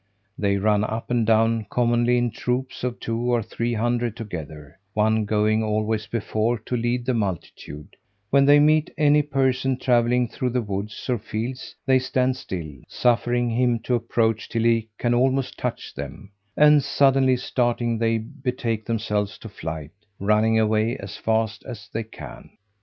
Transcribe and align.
They 0.35 0.57
run 0.57 0.83
up 0.83 1.11
and 1.11 1.27
down 1.27 1.67
commonly 1.69 2.17
in 2.17 2.31
troops 2.31 2.83
of 2.83 2.99
two 2.99 3.19
or 3.19 3.43
three 3.43 3.75
hundred 3.75 4.17
together, 4.17 4.79
one 4.95 5.25
going 5.25 5.63
always 5.63 6.07
before 6.07 6.57
to 6.57 6.75
lead 6.75 7.05
the 7.05 7.13
multitude: 7.13 7.95
when 8.31 8.45
they 8.45 8.59
meet 8.59 8.89
any 8.97 9.21
person 9.21 9.77
travelling 9.77 10.27
through 10.27 10.49
the 10.49 10.61
woods 10.63 11.07
or 11.07 11.19
fields, 11.19 11.75
they 11.85 11.99
stand 11.99 12.35
still, 12.35 12.77
suffering 12.87 13.51
him 13.51 13.77
to 13.81 13.93
approach 13.93 14.49
till 14.49 14.63
he 14.63 14.89
can 14.97 15.13
almost 15.13 15.55
touch 15.55 15.93
them: 15.93 16.31
and 16.57 16.73
then 16.77 16.81
suddenly 16.81 17.35
starting, 17.37 17.99
they 17.99 18.17
betake 18.17 18.85
themselves 18.85 19.37
to 19.37 19.49
flight, 19.49 19.91
running 20.19 20.57
away 20.57 20.97
as 20.97 21.15
fast 21.15 21.63
as 21.67 21.87
they 21.93 22.01
can. 22.01 22.49